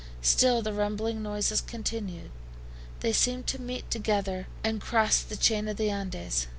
[0.23, 2.31] Still the rumbling noises continued.
[3.01, 6.47] They seemed to meet together and cross the chain of the Andes.